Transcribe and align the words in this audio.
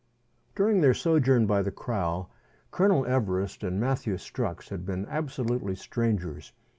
During 0.55 0.81
their 0.81 0.95
sojourn 0.95 1.45
by 1.45 1.61
the 1.61 1.69
kraal, 1.69 2.31
Colonel 2.71 3.05
Everest 3.05 3.63
and 3.63 3.79
Matthew 3.79 4.15
Strux 4.15 4.69
had 4.69 4.83
been 4.83 5.05
absolutely 5.05 5.75
strangers. 5.75 6.53